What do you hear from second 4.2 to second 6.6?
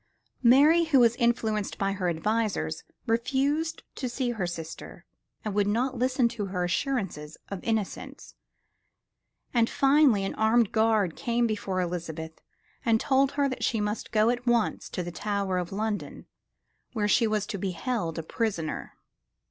her sister and would not listen to